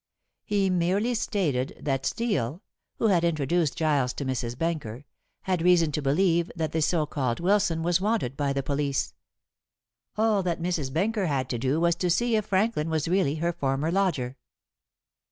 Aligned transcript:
He 0.43 0.71
merely 0.71 1.13
stated 1.13 1.77
that 1.79 2.07
Steel 2.07 2.63
who 2.95 3.09
had 3.09 3.23
introduced 3.23 3.77
Giles 3.77 4.13
to 4.13 4.25
Mrs. 4.25 4.57
Benker 4.57 5.05
had 5.41 5.61
reason 5.61 5.91
to 5.91 6.01
believe 6.01 6.51
that 6.55 6.71
the 6.71 6.81
so 6.81 7.05
called 7.05 7.39
Wilson 7.39 7.83
was 7.83 8.01
wanted 8.01 8.35
by 8.35 8.51
the 8.51 8.63
police. 8.63 9.13
All 10.17 10.41
that 10.41 10.59
Mrs. 10.59 10.91
Benker 10.91 11.27
had 11.27 11.47
to 11.51 11.59
do 11.59 11.79
was 11.79 11.93
to 11.97 12.09
see 12.09 12.35
if 12.35 12.45
Franklin 12.47 12.89
was 12.89 13.07
really 13.07 13.35
her 13.35 13.53
former 13.53 13.91
lodger. 13.91 14.37